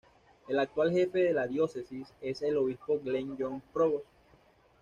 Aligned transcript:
El 0.47 0.57
actual 0.57 0.89
jefe 0.91 1.19
de 1.19 1.31
la 1.31 1.45
Diócesis 1.45 2.11
es 2.21 2.41
el 2.41 2.57
Obispo 2.57 2.99
Glen 3.01 3.37
John 3.37 3.61
Provost. 3.71 4.07